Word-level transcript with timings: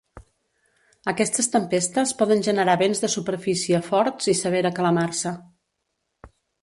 Aquestes 1.11 1.49
tempestes 1.55 2.13
poden 2.21 2.41
generar 2.47 2.75
vents 2.83 3.03
de 3.03 3.09
superfície 3.17 3.83
forts 3.91 4.33
i 4.35 4.39
severa 4.41 4.73
calamarsa. 4.81 5.35